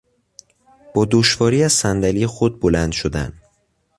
[0.93, 3.33] با دشواری از صندلی خود بلند شدن